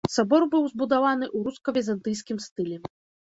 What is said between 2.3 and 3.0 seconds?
стылі.